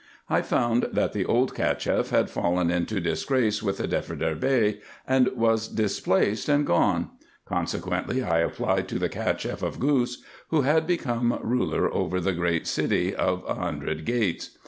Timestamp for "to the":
8.87-9.09